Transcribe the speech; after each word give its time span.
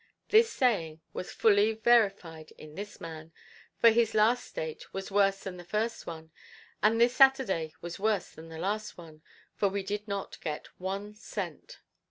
This 0.29 0.51
saying 0.51 0.99
was 1.13 1.31
fully 1.31 1.73
verified 1.73 2.49
in 2.57 2.73
this 2.73 2.99
man, 2.99 3.31
for 3.77 3.91
his 3.91 4.15
last 4.15 4.45
state 4.45 4.91
was 4.95 5.11
worse 5.11 5.41
than 5.43 5.57
the 5.57 5.63
first 5.63 6.07
one, 6.07 6.31
and 6.81 6.99
this 6.99 7.15
Saturday 7.15 7.75
was 7.81 7.99
worse 7.99 8.31
than 8.31 8.49
the 8.49 8.57
last 8.57 8.97
one, 8.97 9.21
for 9.53 9.69
we 9.69 9.83
did 9.83 10.07
not 10.07 10.41
get 10.41 10.65
one 10.79 11.13
cent. 11.13 11.81